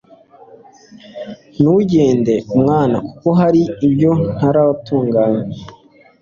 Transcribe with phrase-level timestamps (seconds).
[1.59, 5.45] ntugende, mwana kuko hari ibyo ntaratunganya